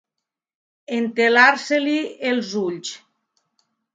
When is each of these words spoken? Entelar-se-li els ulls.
Entelar-se-li 0.99 1.95
els 2.31 2.57
ulls. 2.65 2.97